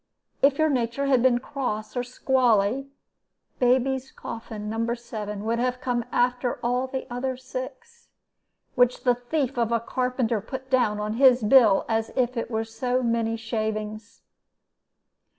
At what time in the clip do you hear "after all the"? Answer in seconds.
6.11-7.05